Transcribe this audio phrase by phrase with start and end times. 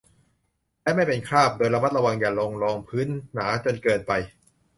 [0.83, 4.11] และไม่เป็นคราบ โดยระมัดระวังอย่าลงรองพื้นหนาจนเกินไป